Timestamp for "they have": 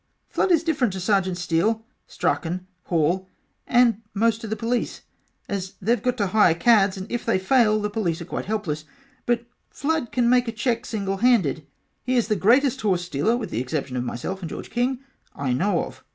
5.79-6.01